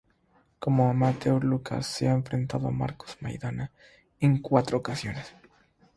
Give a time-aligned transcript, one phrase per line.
[0.57, 3.69] Como amateur Lucas se ha enfrentado a Marcos Maidana
[4.19, 5.35] en cuatro ocasiones.